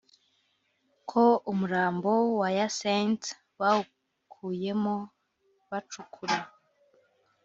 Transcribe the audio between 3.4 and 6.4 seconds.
bawukuyemo bacukura